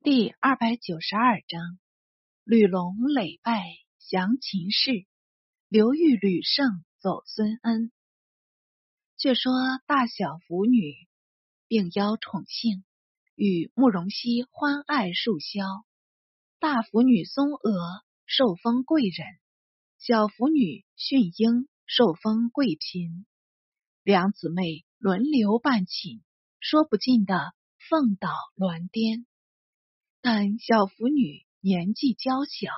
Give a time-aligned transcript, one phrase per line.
[0.00, 1.60] 第二百九十二章：
[2.44, 3.64] 吕龙累败
[3.98, 5.06] 降秦氏，
[5.66, 7.90] 刘裕吕胜走孙恩。
[9.16, 9.52] 却说
[9.86, 10.94] 大小福女
[11.66, 12.84] 并邀宠幸，
[13.34, 15.64] 与慕容熙欢爱数宵。
[16.60, 19.26] 大福女松娥受封贵人，
[19.98, 23.26] 小福女训英受封贵嫔，
[24.04, 26.22] 两姊妹轮流伴寝，
[26.60, 27.52] 说不尽的
[27.90, 29.26] 凤倒鸾颠。
[30.30, 32.70] 但小福女年纪娇小，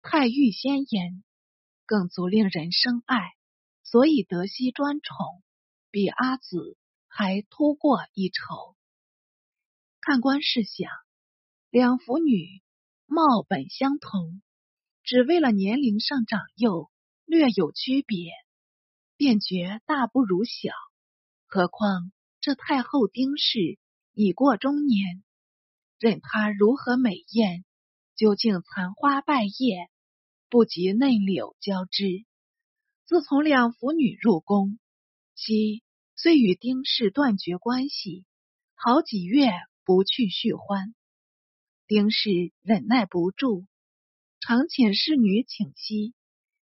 [0.00, 1.22] 太玉鲜颜，
[1.84, 3.34] 更足令人生爱，
[3.82, 5.42] 所以德熙专宠，
[5.90, 8.74] 比阿紫还突过一筹。
[10.00, 10.90] 看官试想，
[11.68, 12.62] 两福女
[13.04, 14.40] 貌本相同，
[15.02, 16.90] 只为了年龄上长幼
[17.26, 18.32] 略有区别，
[19.18, 20.72] 便觉大不如小。
[21.44, 23.78] 何况这太后丁氏
[24.14, 25.22] 已过中年。
[25.98, 27.64] 任他如何美艳，
[28.14, 29.88] 究竟残花败叶，
[30.48, 32.24] 不及嫩柳交织。
[33.04, 34.78] 自从两府女入宫，
[35.34, 35.82] 妻
[36.14, 38.24] 虽与丁氏断绝关系，
[38.74, 39.50] 好几月
[39.84, 40.94] 不去续欢。
[41.86, 43.66] 丁氏忍耐不住，
[44.40, 46.14] 常请侍女请息，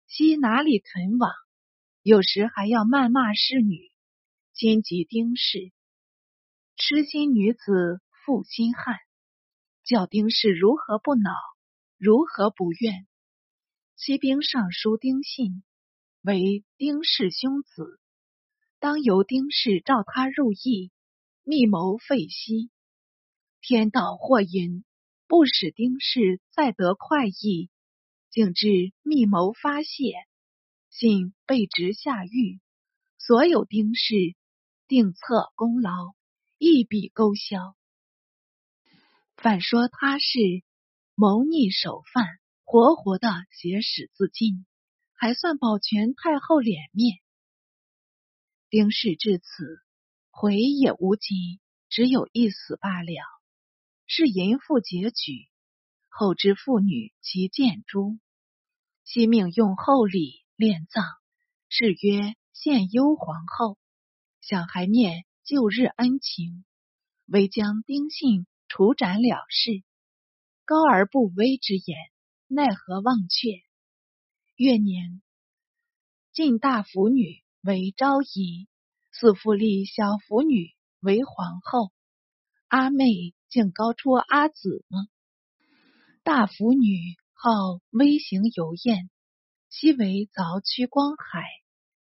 [0.08, 1.32] 妻哪里肯往？
[2.04, 3.92] 有时还要谩骂侍女，
[4.54, 5.74] 心急丁氏，
[6.78, 9.00] 痴心女子负心汉。
[9.86, 11.32] 叫丁氏如何不恼，
[12.00, 13.06] 如何不怨？
[13.96, 15.64] 骑兵上书丁信
[16.22, 18.00] 为丁氏兄子，
[18.80, 20.92] 当由丁氏召他入邑，
[21.44, 22.72] 密谋废息。
[23.62, 24.84] 天道或因
[25.28, 27.70] 不使丁氏再得快意，
[28.32, 30.16] 竟至密谋发泄，
[30.90, 32.60] 信被执下狱，
[33.20, 34.16] 所有丁氏
[34.88, 36.16] 定策功劳，
[36.58, 37.76] 一笔勾销。
[39.38, 40.40] 反说他是
[41.14, 42.26] 谋逆首犯，
[42.64, 44.66] 活活的挟使自尽，
[45.14, 47.20] 还算保全太后脸面。
[48.70, 49.46] 丁氏至此
[50.32, 51.60] 悔也无及，
[51.90, 53.14] 只有一死罢了。
[54.08, 55.48] 是淫妇结局，
[56.10, 58.18] 后之妇女其见诸，
[59.04, 61.04] 惜命用厚礼殓葬，
[61.70, 63.78] 是曰献幽皇后，
[64.42, 66.66] 想还念旧日恩情，
[67.28, 68.48] 唯将丁信。
[68.68, 69.84] 除斩了事，
[70.66, 71.98] 高而不危之言，
[72.48, 73.62] 奈何忘却？
[74.56, 75.22] 月年，
[76.34, 78.68] 晋大福女为昭仪，
[79.12, 81.92] 四父立小福女为皇后。
[82.68, 85.08] 阿妹竟高出阿姊吗？
[86.24, 87.50] 大福女好
[87.92, 89.10] 微行游宴，
[89.70, 91.44] 昔为凿曲光海，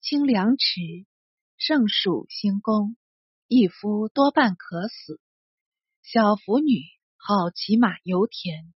[0.01, 1.05] 清凉池，
[1.57, 2.97] 盛暑兴宫，
[3.47, 5.21] 一夫多半可死。
[6.09, 6.85] 小福女
[7.17, 8.71] 好骑马游田，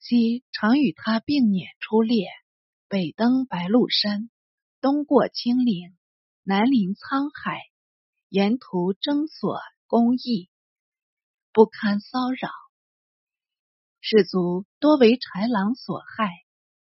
[0.00, 2.26] 昔常与他并辇出猎，
[2.88, 4.30] 北登白鹿山，
[4.80, 5.94] 东过青岭，
[6.44, 7.60] 南临沧海，
[8.30, 10.48] 沿途征索公益，
[11.52, 12.48] 不堪骚扰。
[14.00, 16.30] 士卒多为豺狼所害，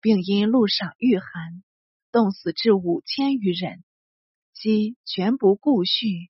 [0.00, 1.62] 并因路上遇寒，
[2.10, 3.84] 冻死至五千余人。
[4.54, 6.30] 昔全不顾恤，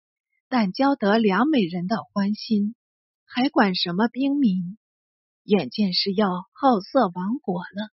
[0.48, 2.75] 但交得两美人的欢心。
[3.26, 4.78] 还管什么兵民？
[5.42, 7.90] 眼见是要好色亡国了。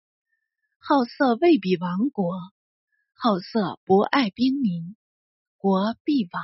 [0.77, 2.35] 好色未必亡国，
[3.13, 4.95] 好色不爱兵民，
[5.57, 6.43] 国必亡。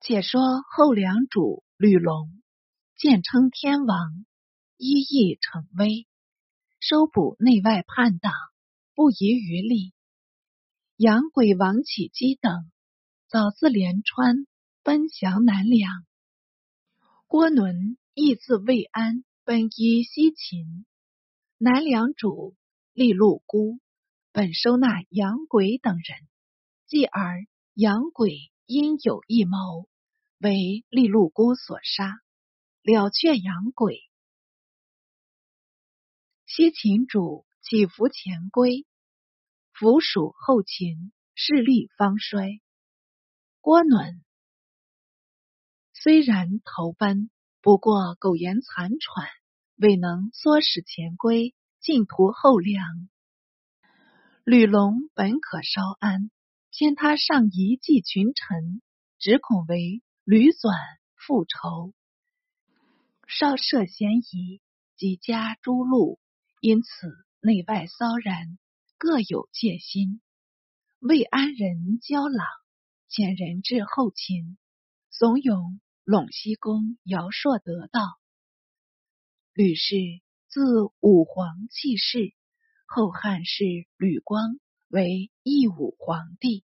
[0.00, 0.40] 且说
[0.70, 2.30] 后梁主吕龙，
[2.96, 4.24] 渐称天王，
[4.76, 6.06] 一意成威，
[6.80, 8.32] 收捕内外叛党，
[8.94, 9.92] 不遗余力。
[10.96, 12.70] 杨鬼王启基等，
[13.28, 14.46] 早自连川
[14.82, 16.06] 奔降南梁。
[17.28, 20.86] 郭伦亦字未安本依西秦，
[21.58, 22.54] 南梁主
[22.92, 23.80] 立陆孤
[24.30, 26.28] 本收纳杨轨等人，
[26.86, 27.44] 继而
[27.74, 29.88] 杨轨因有异谋，
[30.38, 32.20] 为立陆孤所杀，
[32.82, 33.98] 了却杨轨。
[36.46, 38.86] 西秦主起伏前归，
[39.72, 42.60] 服蜀后秦，势力方衰。
[43.60, 44.22] 郭伦。
[46.06, 47.30] 虽然投奔，
[47.60, 49.26] 不过苟延残喘，
[49.74, 53.08] 未能唆使前归，进图后梁。
[54.44, 56.30] 吕龙本可稍安，
[56.70, 58.82] 偏他上一计群臣，
[59.18, 60.70] 只恐为吕纂
[61.16, 61.92] 复仇，
[63.26, 64.60] 稍涉嫌疑，
[64.94, 66.20] 即加诸戮，
[66.60, 68.58] 因此内外骚然，
[68.96, 70.20] 各有戒心。
[71.00, 72.46] 魏安人焦朗
[73.10, 74.56] 遣人至后秦，
[75.10, 75.80] 怂恿。
[76.06, 78.00] 陇西公姚硕得道，
[79.52, 79.96] 吕氏
[80.46, 80.62] 自
[81.00, 82.32] 武皇弃世，
[82.86, 83.64] 后汉室
[83.96, 86.64] 吕光为义武皇帝。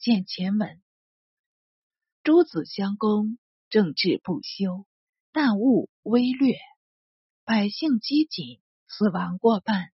[0.00, 0.82] 见前文。
[2.24, 3.38] 诸子相公，
[3.68, 4.88] 政治不修，
[5.30, 6.56] 但务微略，
[7.44, 9.92] 百姓饥馑，死亡过半。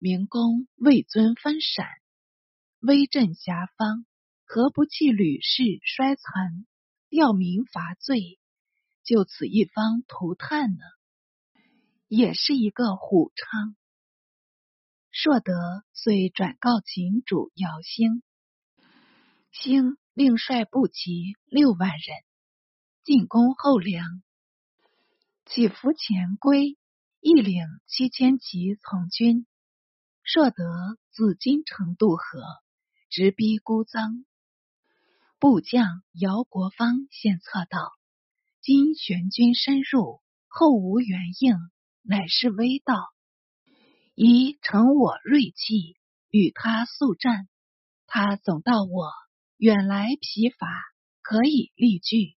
[0.00, 1.86] 明公位尊分陕，
[2.80, 4.04] 威震遐方，
[4.44, 6.66] 何不弃吕氏衰残，
[7.08, 8.38] 吊民伐罪，
[9.04, 10.84] 就此一方涂炭呢？
[12.08, 13.76] 也是一个虎昌。
[15.10, 18.22] 硕德遂转告秦主姚兴，
[19.50, 21.98] 兴另率步骑六万人
[23.02, 24.22] 进攻后梁，
[25.46, 26.76] 起伏前归，
[27.20, 29.46] 亦领七千骑从军。
[30.22, 32.42] 硕德自金城渡河，
[33.08, 34.24] 直逼姑臧。
[35.38, 37.92] 部将姚国芳献策道
[38.62, 41.56] ：“今玄军深入，后无援应，
[42.02, 42.94] 乃是危道。
[44.14, 45.98] 宜乘我锐气，
[46.30, 47.48] 与他速战。
[48.06, 49.12] 他总道我
[49.58, 50.66] 远来疲乏，
[51.20, 52.34] 可以力拒。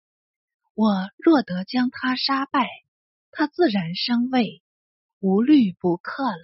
[0.74, 2.68] 我若得将他杀败，
[3.30, 4.64] 他自然生畏，
[5.20, 6.44] 无虑不克了。”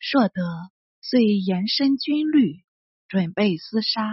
[0.00, 0.42] 硕德
[1.00, 2.64] 遂延伸军律，
[3.06, 4.10] 准备厮杀。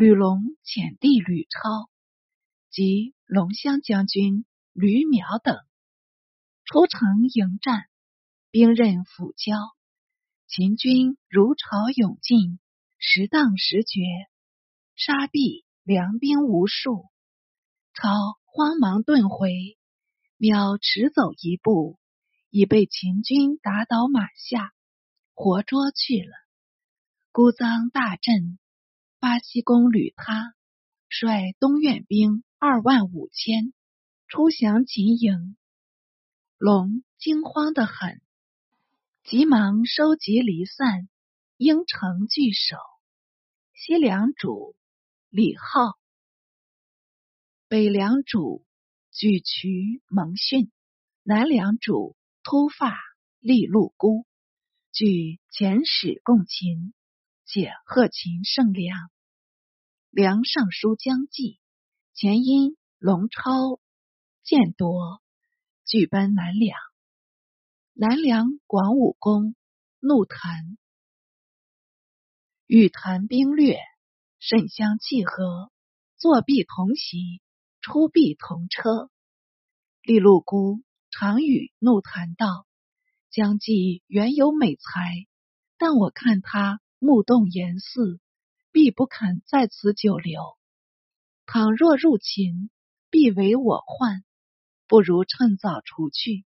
[0.00, 1.90] 吕龙遣弟吕超
[2.70, 5.58] 及龙骧将军吕邈等
[6.64, 7.00] 出城
[7.34, 7.88] 迎战，
[8.52, 9.56] 兵刃斧交，
[10.46, 12.60] 秦军如潮涌进，
[12.96, 13.98] 时当时绝，
[14.94, 17.06] 杀毙良兵无数。
[17.92, 18.08] 超
[18.44, 19.50] 慌忙遁回，
[20.38, 21.98] 邈迟走一步。
[22.50, 24.72] 已被秦军打倒马下，
[25.34, 26.30] 活捉去了。
[27.32, 28.60] 孤臧大震，
[29.20, 30.54] 巴西公吕他
[31.08, 33.72] 率东院兵二万五千
[34.26, 35.56] 出降秦营，
[36.56, 38.20] 龙惊慌的很，
[39.24, 41.08] 急忙收集离散，
[41.56, 42.76] 应城聚守。
[43.74, 44.76] 西凉主
[45.30, 45.98] 李浩，
[47.68, 48.64] 北凉主
[49.10, 50.70] 举渠蒙逊，
[51.22, 52.16] 南凉主。
[52.44, 52.96] 突发
[53.40, 54.24] 立禄孤，
[54.90, 56.94] 举遣使共秦，
[57.48, 59.10] 解贺秦圣梁。
[60.10, 61.58] 梁尚书将计，
[62.12, 63.80] 前因龙超
[64.42, 65.22] 见夺，
[65.86, 66.78] 举奔南梁。
[67.94, 69.54] 南梁广武公
[69.98, 70.76] 怒谈，
[72.66, 73.78] 与谈兵略，
[74.38, 75.72] 甚相契合，
[76.18, 77.40] 坐壁同席，
[77.80, 79.10] 出壁同车。
[80.02, 80.82] 利禄孤。
[81.10, 82.66] 常与怒谈道
[83.32, 85.26] ：“将继原有美才，
[85.78, 88.20] 但我看他目动言似，
[88.72, 90.40] 必不肯在此久留。
[91.46, 92.70] 倘若入秦，
[93.10, 94.24] 必为我患，
[94.86, 96.44] 不如趁早除去。”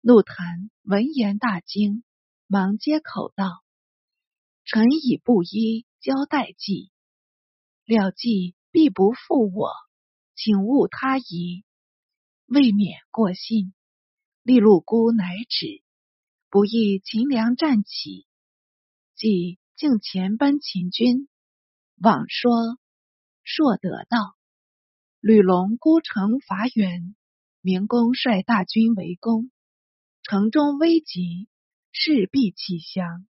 [0.00, 2.04] 陆谭闻言大惊，
[2.46, 3.62] 忙接口道
[4.64, 6.90] ：“臣以布衣交代计，
[7.84, 9.72] 料计必不负我，
[10.34, 11.64] 请勿他疑。”
[12.46, 13.74] 未免过信，
[14.42, 15.82] 利禄孤乃止。
[16.48, 18.26] 不意秦梁战起，
[19.20, 21.28] 即径前班秦军。
[21.98, 22.78] 往说
[23.44, 24.34] 硕德道：
[25.20, 27.14] 吕龙孤城伐援，
[27.60, 29.50] 明公率大军围攻，
[30.22, 31.48] 城中危急，
[31.92, 33.26] 势必起降。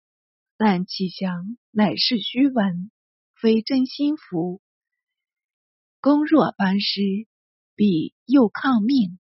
[0.56, 2.90] 但起降乃是虚文，
[3.34, 4.62] 非真心服。
[6.00, 7.28] 公若班师。
[7.76, 9.18] 必又抗命，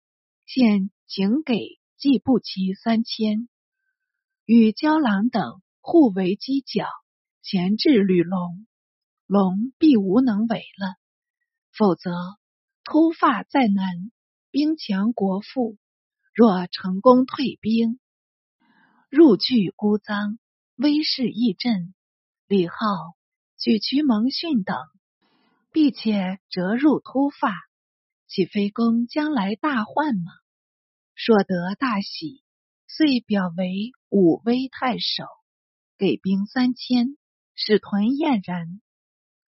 [0.46, 3.48] 现请给季步骑三千，
[4.44, 6.88] 与焦郎等互为犄角，
[7.42, 8.66] 前制吕龙，
[9.28, 10.96] 龙必无能为了。
[11.70, 12.10] 否则，
[12.82, 14.10] 突发再难，
[14.50, 15.78] 兵强国富。
[16.34, 18.00] 若成功退兵，
[19.08, 20.38] 入据孤臧，
[20.74, 21.94] 威势亦振。
[22.48, 22.74] 李浩、
[23.56, 24.76] 举渠蒙逊等，
[25.70, 27.54] 必且折入突发。
[28.26, 30.32] 岂非公将来大患吗？
[31.14, 32.42] 硕德大喜，
[32.88, 35.26] 遂表为武威太守，
[35.98, 37.16] 给兵三千，
[37.54, 38.80] 使屯燕然。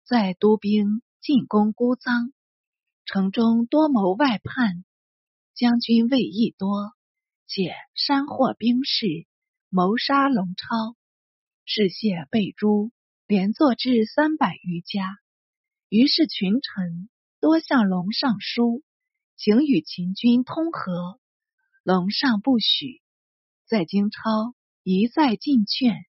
[0.05, 2.31] 在督兵进攻孤臧，
[3.05, 4.83] 城中多谋外叛，
[5.53, 6.93] 将军魏亦多，
[7.47, 9.27] 且山获兵士，
[9.69, 10.95] 谋杀龙超，
[11.65, 12.91] 士谢被诛，
[13.25, 15.17] 连坐至三百余家。
[15.89, 17.09] 于是群臣。
[17.39, 18.81] 多向龙上书，
[19.35, 21.19] 请与秦军通和。
[21.83, 23.03] 龙上不许。
[23.67, 26.07] 在京超一再进劝，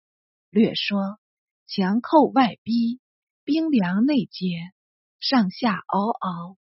[0.55, 1.19] 略说
[1.67, 3.01] 强寇外逼，
[3.43, 4.71] 兵粮内竭，
[5.19, 6.57] 上下嗷嗷，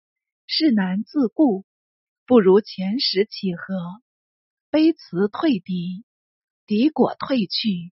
[0.46, 1.65] 事难自固，
[2.27, 4.03] 不如前时起和。
[4.69, 6.05] 卑辞退敌，
[6.67, 7.91] 敌果退去，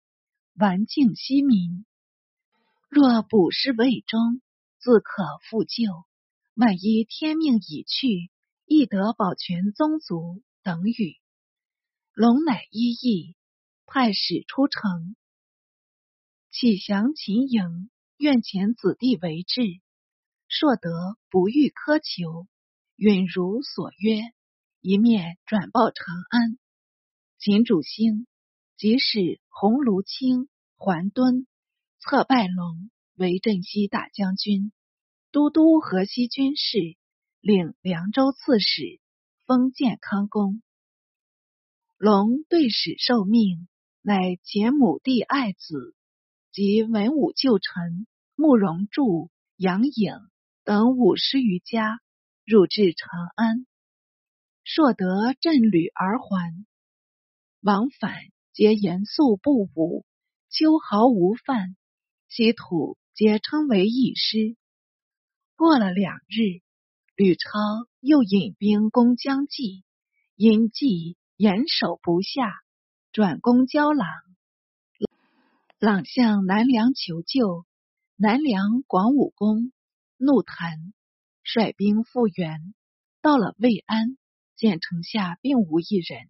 [0.55, 1.85] 顽境息民。
[2.89, 4.41] 若补师未终，
[4.79, 5.85] 自可复救。
[6.55, 8.29] 万一天命已去，
[8.65, 10.43] 亦得保全宗族。
[10.61, 11.15] 等语。
[12.13, 13.37] 龙乃依议，
[13.85, 15.15] 派使出城，
[16.57, 19.81] 启降秦营，愿遣子弟为质。
[20.47, 22.47] 硕德不欲苛求，
[22.95, 24.21] 允如所约，
[24.79, 26.57] 一面转报长安。
[27.39, 28.25] 秦主兴
[28.77, 30.47] 即使鸿卢卿
[30.77, 31.45] 桓敦
[31.99, 34.71] 策拜龙为镇西大将军、
[35.33, 36.95] 都督河西军事，
[37.41, 39.01] 领凉州刺史，
[39.45, 40.61] 封建康公。
[41.97, 43.67] 龙对使受命，
[44.01, 45.94] 乃前母弟爱子
[46.55, 50.13] 及文武旧臣慕容柱、杨颖
[50.63, 51.99] 等五十余家
[52.45, 53.67] 入至长安，
[54.63, 56.65] 硕得镇旅而还。
[57.59, 58.15] 往返
[58.53, 60.05] 皆严肃不武，
[60.49, 61.75] 秋毫无犯。
[62.29, 64.55] 西土皆称为义师。
[65.57, 66.63] 过了两日，
[67.17, 67.49] 吕超
[67.99, 69.83] 又引兵攻江济，
[70.37, 72.53] 因济严守不下，
[73.11, 74.07] 转攻胶朗。
[75.77, 77.65] 朗向南梁求救，
[78.15, 79.73] 南梁广武公
[80.15, 80.93] 怒弹，
[81.43, 82.73] 率兵复援。
[83.21, 84.17] 到了魏安，
[84.55, 86.29] 见城下并无一人。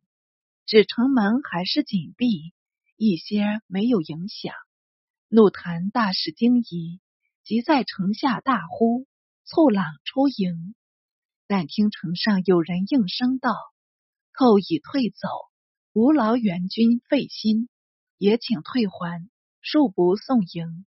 [0.65, 2.55] 只城门还是紧闭，
[2.97, 4.55] 一些没有影响。
[5.27, 6.99] 怒谈大使惊疑，
[7.43, 9.05] 即在城下大呼，
[9.43, 10.73] 促朗出营。
[11.45, 13.53] 但听城上有人应声道
[14.33, 15.29] ：“寇已退走，
[15.93, 17.69] 无劳援军费心，
[18.17, 19.29] 也请退还，
[19.65, 20.85] 恕不送迎。”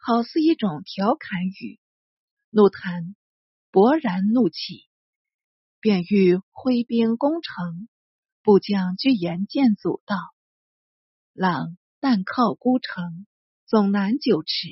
[0.00, 1.80] 好似一种调侃语。
[2.50, 3.16] 怒谈
[3.72, 4.88] 勃然怒起，
[5.80, 7.88] 便欲挥兵攻城。
[8.42, 10.16] 部将居言见阻道
[11.34, 13.26] ：“朗但靠孤城，
[13.66, 14.68] 总难九尺。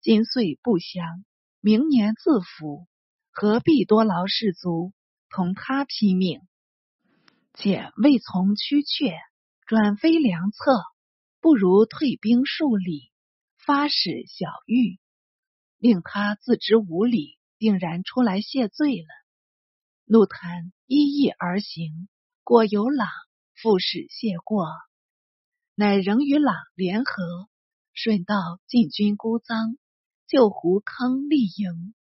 [0.00, 1.24] 今岁不降，
[1.60, 2.88] 明年自服，
[3.30, 4.92] 何必多劳士卒
[5.30, 6.40] 同他拼命？
[7.52, 9.12] 且未从驱却，
[9.66, 10.82] 转非良策，
[11.44, 13.12] 不如退兵数里，
[13.58, 14.98] 发使小玉，
[15.76, 19.08] 令他自知无礼，定然出来谢罪了。”
[20.08, 22.08] 怒谈依意而行。
[22.44, 23.10] 果有朗
[23.52, 24.68] 复使谢过，
[25.74, 27.50] 乃仍与朗联合，
[27.92, 29.76] 顺道进军孤臧，
[30.26, 31.94] 就胡坑立营。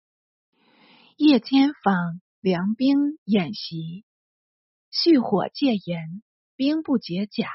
[1.17, 4.05] 夜间访粮兵演习，
[4.91, 6.21] 蓄火戒严，
[6.55, 7.50] 兵不解甲。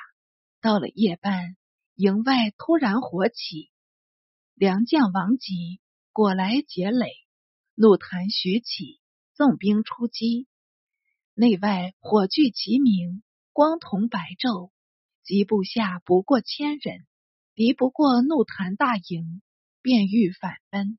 [0.60, 1.56] 到了夜半，
[1.96, 3.70] 营外突然火起，
[4.54, 5.80] 良将王吉
[6.12, 7.10] 果来劫垒，
[7.74, 9.00] 怒谈徐起，
[9.32, 10.46] 纵兵出击。
[11.32, 13.22] 内外火炬齐鸣，
[13.54, 14.72] 光同白昼，
[15.24, 17.06] 及部下不过千人，
[17.54, 19.40] 敌不过怒谈大营，
[19.80, 20.98] 便欲反奔。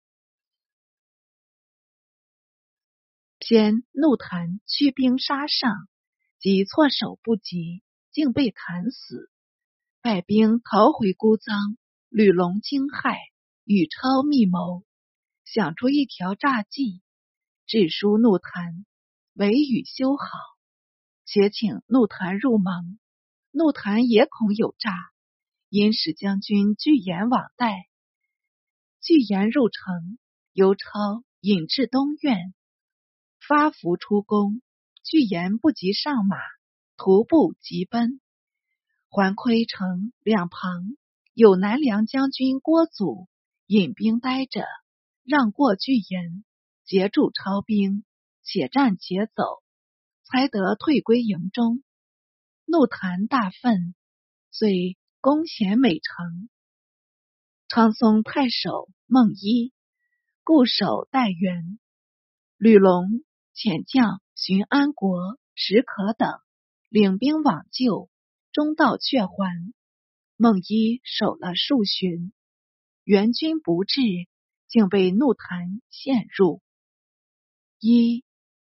[3.37, 5.87] 偏怒谈驱兵杀上，
[6.39, 9.29] 即措手不及，竟被砍死。
[10.07, 11.75] 带兵逃回孤臧，
[12.07, 13.17] 吕龙惊骇，
[13.65, 14.85] 与超密谋，
[15.43, 17.01] 想出一条诈计，
[17.65, 18.85] 致书怒谈。
[19.33, 20.25] 委语修好，
[21.25, 22.97] 且请怒谈入盟。
[23.51, 24.93] 怒谈也恐有诈，
[25.67, 27.89] 因使将军拒言往待。
[29.01, 30.17] 拒言入城，
[30.53, 32.53] 由超引至东苑，
[33.45, 34.61] 发符出宫。
[35.03, 36.37] 拒言不及上马，
[36.95, 38.21] 徒步急奔。
[39.09, 40.95] 环盔城两旁，
[41.33, 43.27] 有南梁将军郭祖
[43.65, 44.65] 引兵待着，
[45.23, 46.43] 让过巨岩，
[46.85, 48.03] 截住超兵。
[48.49, 49.43] 且战且走，
[50.23, 51.83] 才得退归营中。
[52.63, 53.93] 怒谈大愤，
[54.51, 56.47] 遂攻陷美城。
[57.67, 59.73] 昌松太守孟一
[60.45, 61.77] 固守待援。
[62.55, 63.21] 吕龙
[63.53, 66.39] 遣将寻安国、石可等
[66.87, 68.09] 领兵往救，
[68.57, 69.71] 中道却还。
[70.35, 72.33] 孟一守了数旬，
[73.03, 74.01] 援军不至，
[74.67, 76.63] 竟被怒谈陷入。
[77.79, 78.23] 一。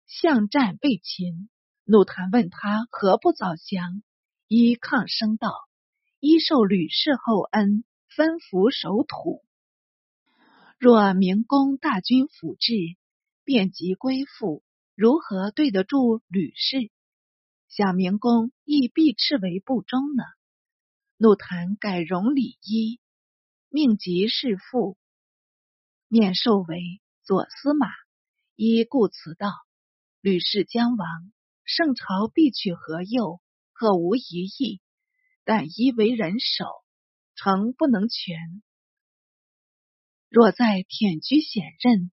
[0.07, 1.51] 巷战被擒，
[1.85, 4.03] 怒谈问他何不早降？
[4.49, 5.53] 一抗声道
[6.19, 9.45] ：“一受吕氏厚恩，分服守土。
[10.79, 12.73] 若明公大军辅至，
[13.45, 14.63] 便即归附，
[14.95, 16.91] 如何对得住吕氏？
[17.77, 20.23] 想明公亦必斥为不忠呢？”
[21.19, 23.01] 怒谈改容礼一，
[23.69, 24.97] 命即弑父，
[26.07, 27.89] 免授为左司马。
[28.55, 29.51] 依故辞道。
[30.21, 31.33] 吕氏将亡，
[31.65, 33.41] 圣朝必取何右，
[33.73, 34.21] 可无一
[34.57, 34.81] 义？
[35.43, 36.67] 但宜为人守，
[37.35, 38.63] 诚不能全。
[40.29, 42.13] 若在舔居险任，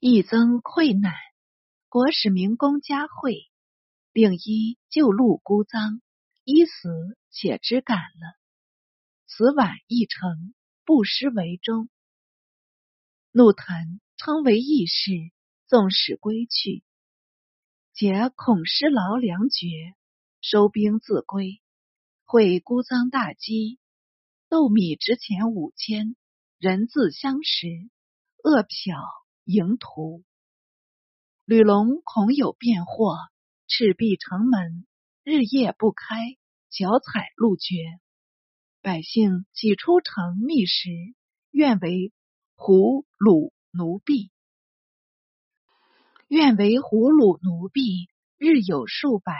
[0.00, 1.14] 亦增愧难。
[1.88, 3.46] 国使明公加惠，
[4.12, 6.00] 令一就路孤臧，
[6.44, 8.36] 一死且知感了。
[9.26, 10.54] 此晚一成，
[10.84, 11.88] 不失为终。
[13.30, 15.10] 怒谈称为义士，
[15.66, 16.84] 纵使归去，
[17.94, 19.94] 且恐失劳粮绝，
[20.42, 21.62] 收兵自归。
[22.24, 23.78] 会孤臧大饥，
[24.50, 26.16] 豆米值钱五千，
[26.58, 27.66] 人自相食，
[28.44, 28.94] 饿殍
[29.44, 30.22] 迎途。
[31.46, 33.16] 吕龙恐有变祸，
[33.74, 34.84] 赤壁城门
[35.24, 36.36] 日夜不开，
[36.68, 37.74] 脚踩路绝。
[38.82, 40.90] 百姓起出城觅食，
[41.50, 42.12] 愿为
[42.54, 44.30] 胡虏奴婢，
[46.28, 49.32] 愿为胡虏奴婢，日有数百。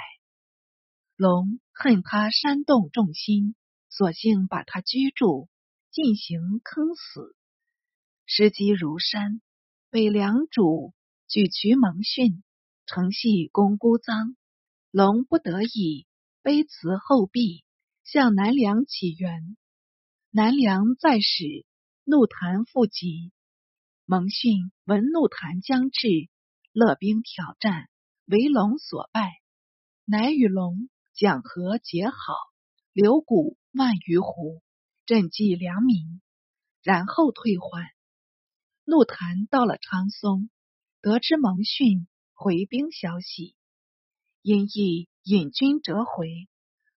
[1.14, 3.54] 龙恨他煽动众心，
[3.90, 5.50] 索性把他居住，
[5.90, 7.36] 进行坑死。
[8.24, 9.42] 时机如山，
[9.90, 10.94] 北凉主。
[11.28, 12.42] 举渠蒙逊，
[12.94, 14.34] 承系公孤臧，
[14.90, 16.06] 龙不得已
[16.42, 17.64] 卑辞后壁，
[18.04, 19.56] 向南梁起援。
[20.30, 21.64] 南梁再使
[22.04, 23.32] 怒谈复急，
[24.04, 26.06] 蒙逊闻怒谈将至，
[26.72, 27.88] 勒兵挑战，
[28.26, 29.40] 为龙所败，
[30.04, 32.34] 乃与龙讲和结好，
[32.92, 34.60] 留谷万余斛，
[35.06, 36.20] 赈济良民，
[36.82, 37.90] 然后退还。
[38.84, 40.50] 怒谈到了昌松。
[41.00, 42.06] 得知蒙逊
[42.42, 43.54] 回兵消息，
[44.42, 46.48] 因意引军折回，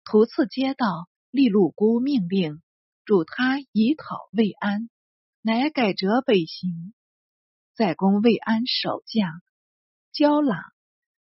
[0.05, 2.61] 途次接到利禄孤命令，
[3.03, 4.89] 助他以讨魏安，
[5.41, 6.93] 乃改折北行，
[7.75, 9.41] 在攻魏安守将
[10.13, 10.63] 焦朗，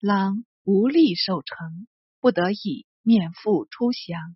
[0.01, 1.88] 朗无力守城，
[2.20, 4.36] 不得已面赴出降。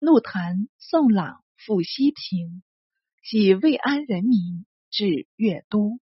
[0.00, 2.64] 怒谈送朗赴西平，
[3.22, 6.00] 系魏安人民至越都。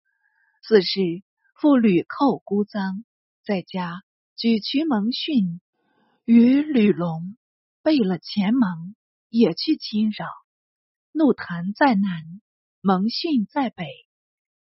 [0.67, 1.23] 四是
[1.61, 3.05] 复吕寇孤臧，
[3.45, 4.03] 在家
[4.35, 5.61] 举渠蒙逊
[6.25, 7.37] 与吕龙
[7.83, 8.97] 背了前盟，
[9.29, 10.25] 也去侵扰。
[11.13, 12.41] 怒谈在南，
[12.81, 13.85] 蒙逊在北，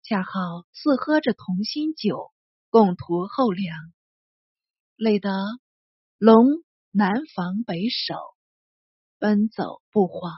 [0.01, 0.31] 恰好
[0.71, 2.31] 似喝着同心酒，
[2.69, 3.77] 共图后粮，
[4.95, 5.29] 累得
[6.17, 6.45] 龙
[6.91, 8.15] 南防北守，
[9.19, 10.31] 奔走不慌。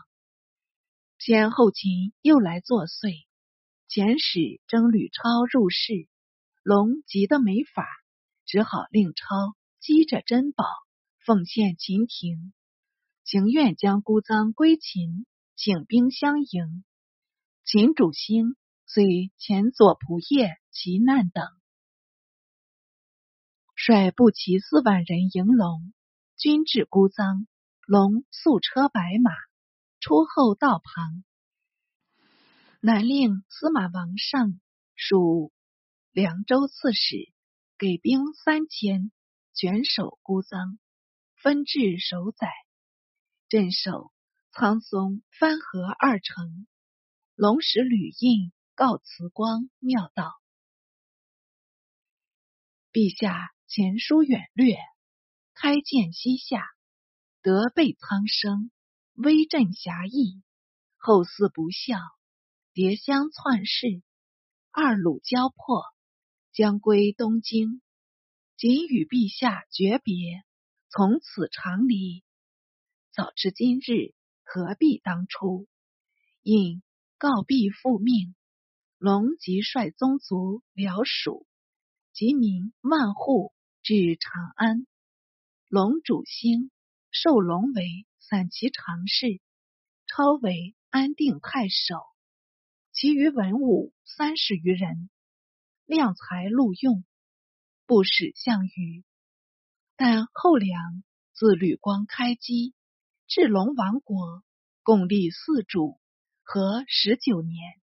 [1.19, 3.27] 先后秦又来作祟。
[3.88, 6.07] 遣使征吕超入室，
[6.63, 7.87] 龙急得没法，
[8.45, 10.65] 只好令超积着珍宝，
[11.25, 12.53] 奉献秦庭，
[13.23, 16.83] 情愿将孤臧归秦，请兵相迎。
[17.63, 21.45] 秦主兴遂遣左仆射齐难等，
[23.75, 25.93] 率步骑四万人迎龙，
[26.35, 27.45] 军至孤臧，
[27.85, 29.31] 龙速车白马
[29.99, 31.23] 出后道旁。
[32.81, 34.59] 南令司马王上
[34.95, 35.51] 属
[36.11, 37.31] 凉州刺史，
[37.77, 39.11] 给兵三千，
[39.53, 40.77] 卷守孤臧，
[41.35, 42.47] 分至守宰。
[43.47, 44.11] 镇守
[44.51, 46.67] 苍松、番河二城。
[47.35, 50.33] 龙石吕印告慈光妙道
[52.91, 54.75] ：“陛下前书远略，
[55.53, 56.63] 开见西夏，
[57.41, 58.71] 德备苍生，
[59.13, 60.43] 威震侠义，
[60.97, 61.97] 后嗣不孝。”
[62.71, 64.03] 叠香篡世，
[64.71, 65.83] 二鲁交迫，
[66.59, 67.81] 将归东京。
[68.57, 70.43] 仅与陛下诀别，
[70.89, 72.25] 从此长离。
[73.13, 75.69] 早知今日，何必当初？
[76.41, 76.83] 应
[77.17, 78.35] 告必复命，
[78.97, 81.47] 龙即率宗族辽属
[82.11, 84.85] 及民万户至长安。
[85.69, 86.71] 龙主兴，
[87.09, 89.39] 受龙为散骑常侍，
[90.07, 91.95] 超为安定太守。
[92.91, 95.09] 其余文武三十余人，
[95.89, 97.04] 量才录用，
[97.88, 99.04] 不使项羽。
[99.95, 102.75] 但后梁自吕光开基，
[103.28, 104.43] 至龙王国，
[104.84, 105.99] 共立四主，
[106.43, 107.82] 和十九年。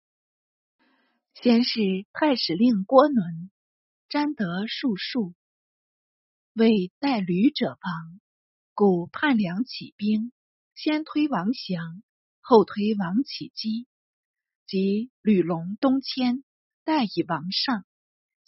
[1.35, 1.81] 先是
[2.13, 3.51] 太史令郭伦
[4.09, 5.35] 沾得数数，
[6.53, 8.21] 为代吕者亡，
[8.75, 10.33] 故叛梁起兵，
[10.77, 12.05] 先推王降，
[12.41, 13.89] 后推王起基。
[14.69, 16.45] 即吕龙东迁，
[16.85, 17.85] 代以王上。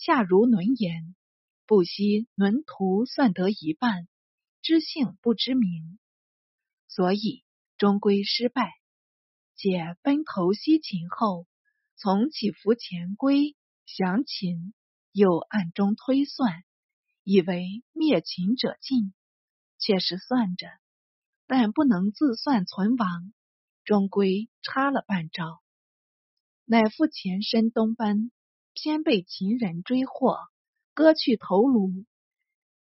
[0.02, 1.14] 下如轮言，
[1.66, 4.08] 不惜轮徒算得一半，
[4.62, 5.98] 知姓不知名，
[6.88, 7.44] 所以
[7.76, 8.72] 终归失败。
[9.56, 11.46] 且奔投西秦后，
[11.96, 14.72] 从起伏前归降秦，
[15.12, 16.64] 又暗中推算，
[17.22, 19.12] 以为灭秦者尽，
[19.78, 20.66] 却是算着，
[21.46, 23.34] 但不能自算存亡，
[23.84, 25.60] 终归差了半招，
[26.64, 28.32] 乃复前身东奔，
[28.82, 30.38] 先被秦人追获，
[30.94, 32.06] 割去头颅。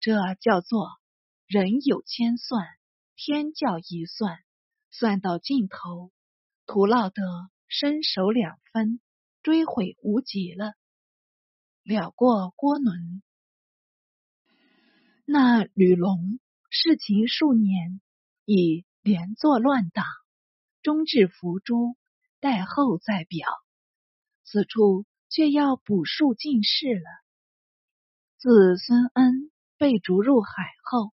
[0.00, 0.98] 这叫做
[1.46, 2.66] 人有千算，
[3.16, 4.38] 天教一算，
[4.90, 6.12] 算到尽头，
[6.66, 7.22] 徒落得
[7.68, 9.00] 身首两分，
[9.42, 10.74] 追悔无及了。
[11.84, 13.22] 了过郭伦，
[15.24, 18.02] 那吕龙侍秦数年，
[18.44, 20.04] 已连坐乱党，
[20.82, 21.96] 终至伏诛，
[22.40, 23.48] 待后再表。
[24.44, 27.04] 此处却要补述进士了。
[28.38, 29.50] 自孙恩。
[29.80, 31.12] 被逐入海后，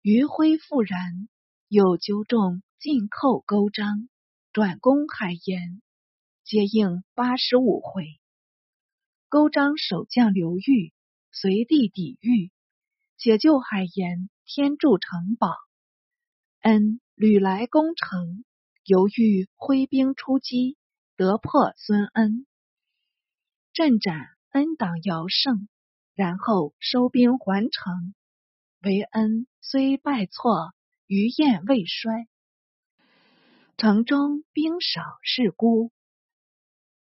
[0.00, 1.28] 余辉复燃，
[1.68, 4.08] 又纠众进寇勾章，
[4.52, 5.80] 转攻海盐，
[6.42, 8.18] 接应八十五回。
[9.28, 10.92] 勾章守将刘裕
[11.30, 12.50] 随地抵御，
[13.16, 15.54] 解救海盐，天筑城堡。
[16.62, 18.44] 恩屡来攻城，
[18.84, 20.76] 犹豫挥兵出击，
[21.14, 22.44] 得破孙恩，
[23.72, 25.68] 镇斩恩党姚胜。
[26.14, 28.14] 然后收兵还城，
[28.82, 30.74] 韦恩虽败挫，
[31.06, 32.28] 余焰未衰。
[33.78, 35.90] 城中兵少势孤，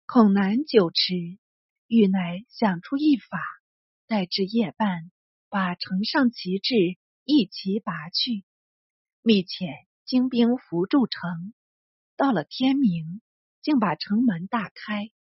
[0.06, 1.38] 恐难久持，
[1.86, 3.38] 欲乃想出一法，
[4.08, 5.12] 待至夜半，
[5.48, 6.74] 把城上旗帜
[7.24, 8.44] 一齐拔去，
[9.22, 11.54] 密遣精兵扶住城。
[12.16, 13.22] 到了天明，
[13.62, 15.12] 竟把城门大开，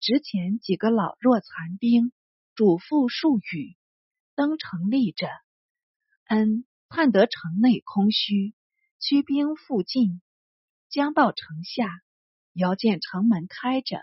[0.00, 2.12] 只遣几个老弱残兵。
[2.54, 3.76] 嘱咐数语，
[4.34, 5.28] 登城立着。
[6.24, 8.54] 恩盼得城内空虚，
[8.98, 10.22] 驱兵复进，
[10.88, 11.90] 将到城下，
[12.54, 14.00] 遥见城门开着，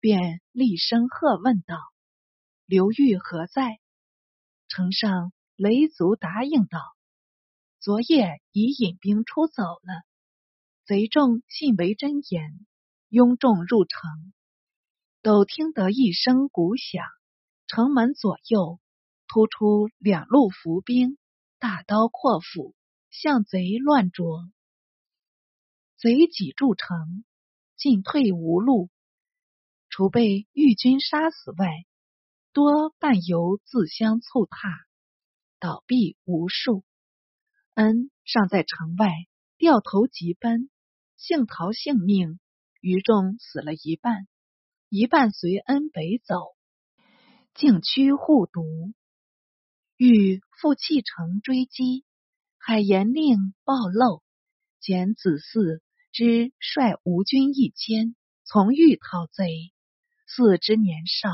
[0.00, 1.76] 便厉声喝问道
[2.66, 3.78] ：“刘裕何在？”
[4.66, 6.80] 城上雷族答应道
[7.78, 10.02] ：“昨夜已引兵出走了。”
[10.86, 12.66] 贼众信为真言，
[13.10, 14.32] 拥众入城，
[15.26, 17.04] 都听得一声鼓响。
[17.66, 18.78] 城门左右
[19.26, 21.18] 突出两路伏兵，
[21.58, 22.76] 大刀阔斧
[23.10, 24.48] 向贼乱啄。
[25.96, 27.24] 贼挤住城，
[27.76, 28.88] 进退无路，
[29.88, 31.84] 除被御军杀死外，
[32.52, 34.86] 多半由自相促踏，
[35.58, 36.84] 倒毙无数。
[37.74, 39.10] 恩尚在城外，
[39.56, 40.70] 掉头急奔，
[41.16, 42.38] 幸逃性命，
[42.80, 44.28] 余众死了一半，
[44.96, 46.56] 一半随恩北走。
[47.52, 48.94] 径驱护犊，
[49.98, 52.06] 欲复弃城追击。
[52.56, 54.22] 海盐令暴露，
[54.80, 55.82] 简子嗣
[56.12, 59.70] 之率吴军一千，从欲讨贼。
[60.26, 61.28] 嗣之年少，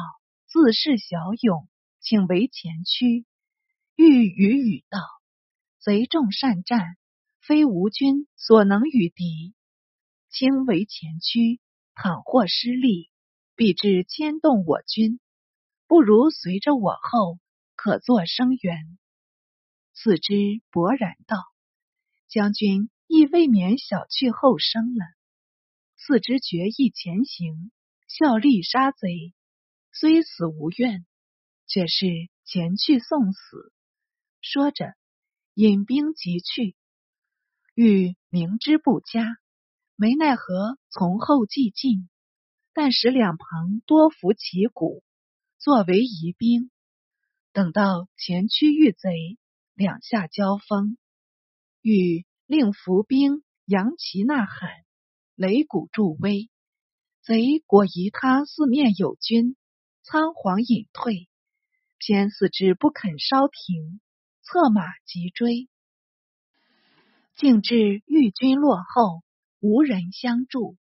[0.48, 1.68] 自恃骁勇，
[2.00, 3.26] 请为前驱。
[3.94, 4.98] 欲与语道：
[5.78, 6.96] 贼众善战，
[7.38, 9.54] 非吴军所能与敌。
[10.30, 11.60] 轻为前驱，
[11.94, 13.11] 倘或失利，
[13.54, 15.20] 必至牵动我军。
[15.86, 17.38] 不如随着我后，
[17.76, 18.98] 可作声援。
[19.94, 20.32] 次之
[20.70, 21.36] 勃然道
[22.28, 25.04] ：“将军亦未免小觑后生了。”
[25.96, 27.70] 次之决意前行，
[28.08, 29.34] 效力杀贼，
[29.92, 31.04] 虽死无怨，
[31.66, 32.06] 却是
[32.44, 33.72] 前去送死。
[34.40, 34.94] 说着，
[35.54, 36.74] 引兵急去。
[37.74, 39.36] 欲明知不佳，
[39.94, 42.08] 没奈何，从后继进，
[42.74, 45.02] 但使两旁多伏旗鼓。
[45.58, 46.70] 作为疑兵，
[47.52, 49.38] 等到前驱遇贼，
[49.74, 50.96] 两下交锋，
[51.80, 54.70] 欲令伏兵扬旗呐喊，
[55.36, 56.50] 擂鼓助威。
[57.22, 59.54] 贼果疑他四面有军，
[60.02, 61.28] 仓皇隐退，
[61.98, 64.00] 偏四之不肯稍停，
[64.42, 65.68] 策马急追，
[67.36, 69.22] 竟至豫军落后，
[69.60, 70.76] 无人相助，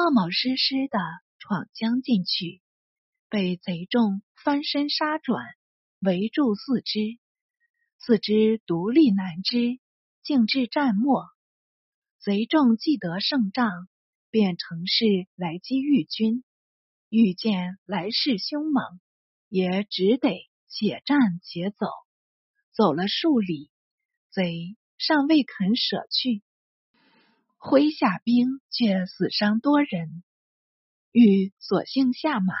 [0.00, 0.98] 冒冒失失的
[1.38, 2.62] 闯将进去。
[3.28, 5.44] 被贼众翻身杀转，
[5.98, 7.18] 围住四肢，
[7.98, 9.78] 四肢独立难支，
[10.22, 11.26] 竟至战末。
[12.18, 13.88] 贼众既得胜仗，
[14.30, 15.04] 便乘势
[15.36, 16.44] 来击御军。
[17.10, 18.82] 遇见来势凶猛，
[19.50, 21.86] 也只得且战且走。
[22.72, 23.70] 走了数里，
[24.30, 26.42] 贼尚未肯舍去，
[27.60, 30.22] 麾下兵却死伤多人，
[31.12, 32.54] 欲索性下马。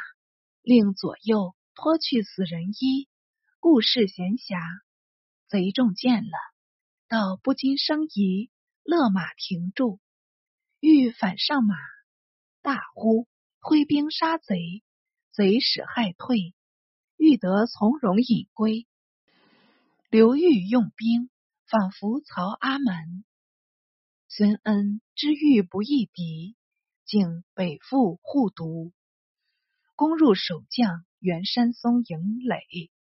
[0.62, 3.08] 令左右脱去死人衣，
[3.60, 4.60] 故事闲暇。
[5.48, 6.36] 贼众见了，
[7.08, 8.50] 道不禁生疑，
[8.82, 10.00] 勒马停住，
[10.80, 11.74] 欲反上马，
[12.60, 13.26] 大呼
[13.58, 14.84] 挥兵杀贼，
[15.32, 16.54] 贼使害退，
[17.16, 18.86] 欲得从容引归，
[20.10, 21.30] 刘裕用兵，
[21.66, 23.24] 仿佛曹阿瞒。
[24.32, 26.56] 孙恩知遇不易敌，
[27.04, 28.92] 竟北赴护都，
[29.96, 32.92] 攻入守将袁山松营垒，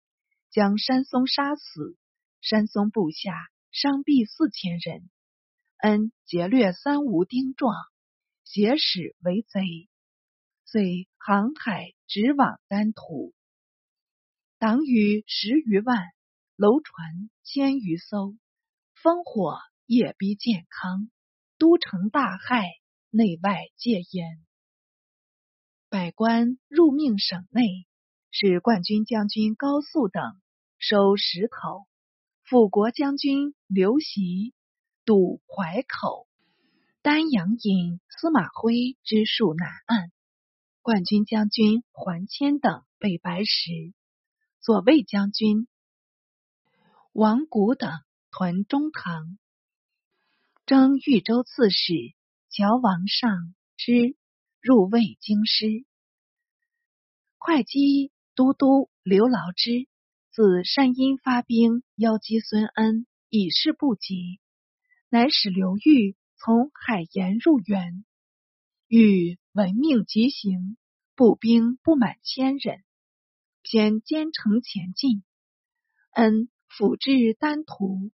[0.48, 1.98] 将山松杀死。
[2.40, 3.30] 山松部下
[3.70, 5.10] 伤毙四千人。
[5.76, 7.74] 恩劫掠三吴丁壮，
[8.44, 9.90] 挟使为贼，
[10.64, 13.34] 遂航海直往丹徒。
[14.58, 16.08] 党羽十余万。
[16.56, 18.34] 楼船千余艘，
[19.00, 21.08] 烽火夜逼健康，
[21.58, 22.68] 都城大害，
[23.10, 24.46] 内外戒严。
[25.90, 27.86] 百官入命省内，
[28.30, 30.22] 使冠军将军高肃等
[30.78, 31.86] 收石头，
[32.44, 34.54] 辅国将军刘袭
[35.04, 36.28] 堵淮口，
[37.02, 40.12] 丹阳尹司马徽之戍南岸。
[40.80, 43.92] 冠军将军桓谦等被白石，
[44.60, 45.66] 左卫将军。
[47.12, 47.90] 王谷等
[48.30, 49.38] 屯中堂，
[50.68, 51.94] 征豫州刺史
[52.50, 54.14] 乔王上之
[54.60, 55.86] 入卫京师。
[57.38, 59.88] 会稽都督刘牢之
[60.30, 64.40] 自山阴发兵邀击孙恩，以示不及，
[65.08, 68.04] 乃使刘裕从海盐入援。
[68.88, 70.76] 欲闻命即行，
[71.14, 72.84] 步兵不满千人，
[73.62, 75.22] 偏兼程前进。
[76.12, 76.50] 恩。
[76.68, 78.12] 辅至丹徒，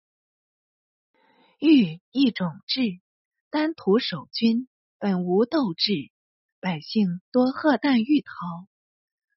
[1.61, 3.03] 欲一种志。
[3.51, 4.67] 丹徒守军
[4.99, 6.11] 本无斗志，
[6.59, 8.33] 百姓多喝啖欲逃。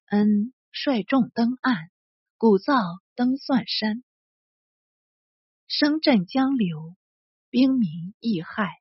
[0.06, 1.90] 恩率众登岸，
[2.38, 4.02] 鼓噪登算山，
[5.66, 6.96] 声震江流，
[7.50, 8.80] 兵民易害。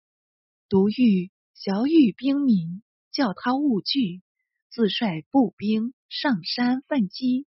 [0.70, 4.24] 独欲小遇兵民，叫他勿惧，
[4.70, 7.46] 自率步兵上山奋击，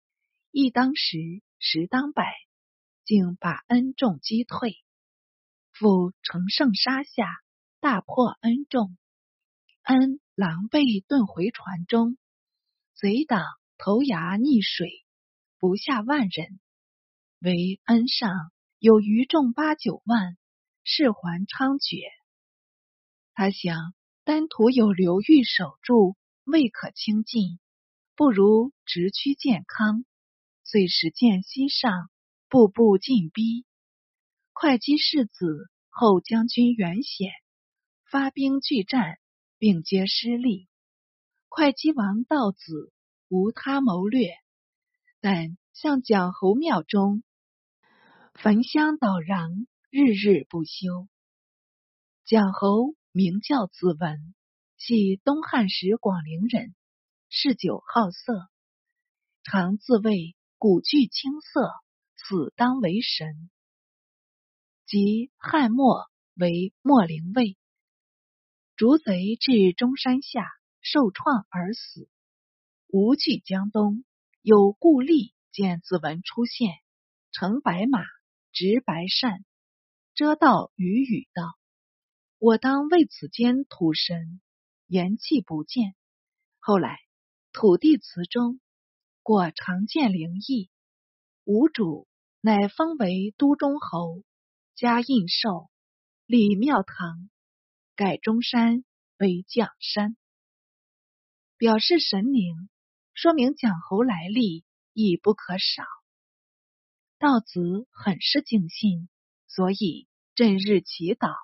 [0.51, 1.17] 一当十，
[1.59, 2.23] 十当百。
[3.03, 4.77] 竟把恩众击退，
[5.81, 7.25] 复乘胜杀下，
[7.79, 8.95] 大破恩众。
[9.81, 12.19] 恩狼狈遁回船中，
[12.93, 13.43] 贼党
[13.79, 15.03] 投崖溺水，
[15.57, 16.59] 不下万人。
[17.39, 20.37] 唯恩上有余众八九万，
[20.83, 22.03] 事还猖獗。
[23.33, 27.57] 他想，丹徒有刘裕守住，未可轻进，
[28.15, 30.05] 不如直趋健康，
[30.63, 32.11] 遂使剑西上。
[32.49, 33.65] 步步进逼，
[34.61, 37.31] 会稽世子后将军袁显
[38.11, 39.17] 发兵拒战，
[39.57, 40.69] 并皆失利。
[41.49, 42.93] 会稽王道子
[43.27, 44.35] 无他谋略，
[45.19, 47.23] 但向蒋侯庙中
[48.35, 51.09] 焚香祷禳，日日不休。
[52.23, 54.35] 蒋侯名叫子文，
[54.77, 56.75] 系东汉时广陵人，
[57.29, 58.47] 嗜酒好色，
[59.41, 61.71] 常自谓古巨青色。
[62.15, 63.49] 死当为神，
[64.91, 67.55] 即汉末为莫陵卫，
[68.75, 70.45] 逐贼至中山下，
[70.81, 72.09] 受创而死。
[72.89, 74.03] 吴惧江东，
[74.41, 76.73] 有故吏见子文出现，
[77.31, 78.03] 乘白马，
[78.51, 79.45] 执白扇，
[80.13, 81.57] 遮道语语道
[82.37, 84.41] ：“我当为此间土神，
[84.87, 85.95] 言气不见。”
[86.59, 86.99] 后来
[87.53, 88.59] 土地祠中，
[89.23, 90.69] 果常见灵异。
[91.45, 92.09] 吴主。
[92.43, 94.23] 乃封为都中侯，
[94.75, 95.69] 加印绶，
[96.25, 97.29] 立庙堂，
[97.95, 98.83] 改中山
[99.17, 100.17] 为将山，
[101.57, 102.69] 表示神灵，
[103.13, 105.83] 说明蒋侯来历亦不可少。
[107.19, 109.07] 道子很是敬信，
[109.47, 111.35] 所以正日祈祷，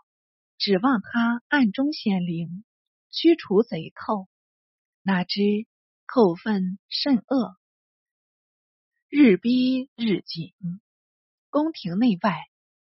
[0.57, 2.63] 指望他暗中显灵，
[3.11, 4.27] 驱除贼寇。
[5.03, 5.41] 哪知
[6.05, 7.57] 寇分甚恶，
[9.09, 10.53] 日逼日紧。
[11.49, 12.35] 宫廷内外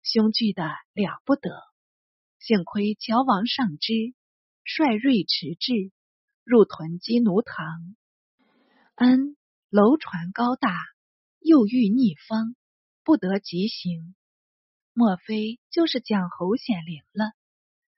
[0.03, 0.63] 凶惧的
[0.93, 1.49] 了不得，
[2.37, 4.13] 幸亏乔王上之
[4.65, 5.93] 率锐迟滞，
[6.43, 7.95] 入屯积奴堂。
[8.95, 9.37] 恩
[9.69, 10.77] 楼船高大，
[11.39, 12.55] 又遇逆风，
[13.05, 14.13] 不得急行。
[14.91, 17.31] 莫非就是蒋侯显灵了？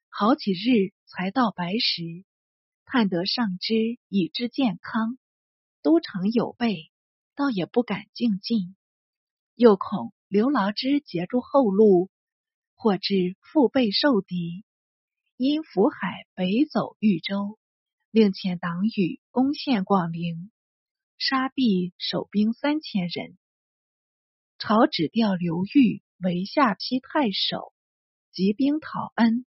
[0.10, 2.24] 好几日才到白石，
[2.86, 3.74] 探得上之
[4.10, 5.18] 已知健康，
[5.82, 6.92] 都城有备，
[7.34, 8.76] 倒也不敢进进，
[9.56, 10.14] 又恐。
[10.36, 12.10] 刘牢之截住后路，
[12.76, 14.66] 或至腹背受敌，
[15.38, 17.58] 因福海北走豫州，
[18.12, 20.52] 令遣党羽攻陷广陵，
[21.18, 23.38] 杀毙守兵三千人。
[24.58, 27.72] 朝指调刘裕为下邳太守，
[28.34, 29.46] 集兵讨恩。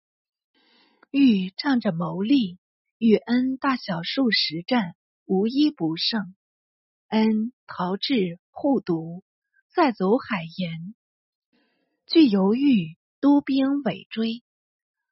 [1.10, 2.60] 裕仗着谋利，
[3.00, 4.96] 与恩大小数十战，
[5.26, 6.36] 无一不胜。
[7.08, 9.24] 恩逃至护犊。
[9.76, 10.96] 再走海盐，
[12.06, 14.42] 俱犹豫，督兵尾追，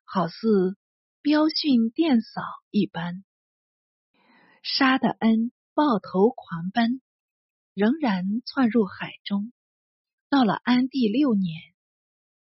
[0.05, 0.77] 好似
[1.21, 3.25] 标训电扫一般。
[4.61, 7.01] 杀的恩抱头狂奔，
[7.73, 9.51] 仍然窜入海中。
[10.29, 11.61] 到了安帝六年，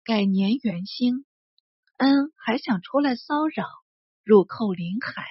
[0.04, 1.26] 改年元兴，
[1.98, 3.66] 恩还想出来骚扰，
[4.24, 5.26] 入寇临海，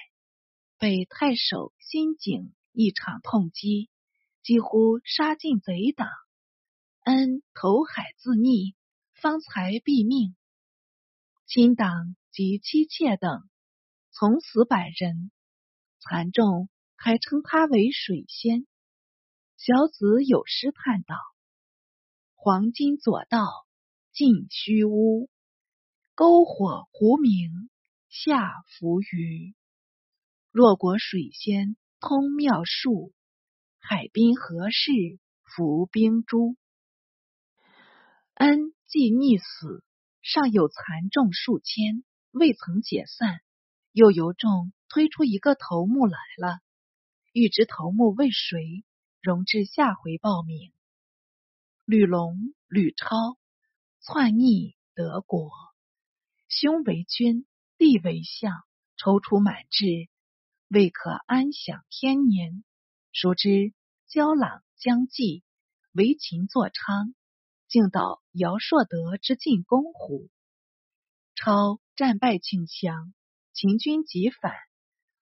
[0.77, 3.89] 被太守辛景一场痛击，
[4.43, 6.09] 几乎杀尽贼党。
[7.03, 8.75] 恩投海自溺，
[9.13, 10.35] 方才毙命。
[11.47, 13.49] 亲党及妻妾等
[14.11, 15.31] 从死百人，
[15.99, 16.69] 残众。
[17.03, 18.67] 还称他为水仙。
[19.57, 21.15] 小子有诗叹道
[22.37, 23.39] ：“黄金左道
[24.13, 25.31] 尽虚乌，
[26.15, 27.71] 篝火狐明
[28.07, 29.55] 下浮鱼。
[30.51, 33.13] 若果水仙通妙术，
[33.79, 34.91] 海滨何事
[35.41, 36.55] 伏冰珠？
[38.41, 39.83] 恩既溺死，
[40.23, 43.39] 尚有残众数千，未曾解散，
[43.91, 46.57] 又由众推出一个头目来了。”
[47.33, 48.83] 欲知头目为谁，
[49.21, 50.73] 容至下回报名。
[51.85, 53.37] 吕龙、吕超
[53.99, 55.51] 篡逆德国，
[56.47, 57.45] 兄为君，
[57.77, 58.51] 弟为相，
[58.97, 59.85] 踌躇满志，
[60.67, 62.63] 未可安享天年。
[63.11, 63.71] 孰知
[64.09, 65.43] 骄朗将继，
[65.91, 67.13] 为秦作昌，
[67.71, 70.29] 竟到尧硕德之进攻乎？
[71.35, 73.13] 超战败请降，
[73.53, 74.51] 秦军急反，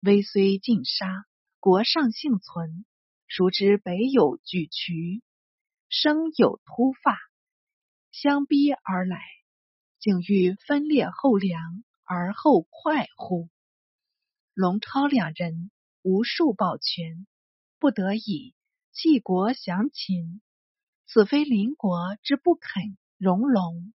[0.02, 1.26] 威虽尽杀。
[1.58, 2.84] 国尚幸存，
[3.26, 5.20] 孰知北有举渠，
[5.88, 7.18] 生有突发，
[8.12, 9.20] 相逼而来，
[9.98, 13.50] 竟欲分裂后梁而后快乎？
[14.54, 15.72] 龙超两人
[16.02, 17.26] 无数保全，
[17.80, 18.54] 不得已
[18.92, 20.40] 弃国降秦。
[21.10, 23.94] 此非邻国之不肯容龙，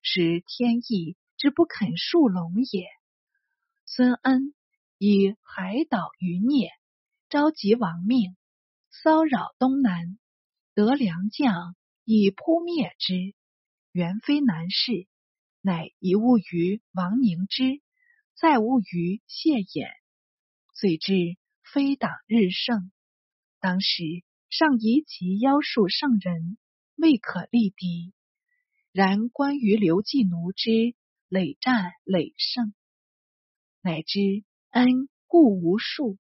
[0.00, 2.86] 是天意之不肯恕龙也。
[3.84, 4.54] 孙恩
[4.96, 6.70] 以海岛余孽。
[7.28, 8.36] 召集亡命，
[8.90, 10.18] 骚扰东南，
[10.74, 13.34] 得良将以扑灭之，
[13.90, 15.08] 原非难事。
[15.62, 17.80] 乃一误于王凝之，
[18.36, 19.88] 再误于谢衍，
[20.74, 21.14] 遂至
[21.64, 22.92] 非党日盛。
[23.60, 24.04] 当时
[24.54, 26.58] 尚疑其妖术圣人，
[26.96, 28.12] 未可力敌。
[28.92, 30.94] 然关于刘季奴之
[31.30, 32.74] 累战累胜，
[33.80, 36.18] 乃知恩故无数。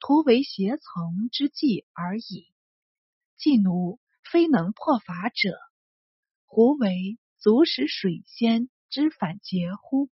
[0.00, 2.52] 徒为胁从之计而已。
[3.36, 5.56] 季奴非能破法者，
[6.46, 10.10] 胡为足使水仙之反节乎？